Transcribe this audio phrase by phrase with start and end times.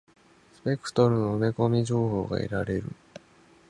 [0.55, 2.85] スペクトルの埋め込み情報が得られる。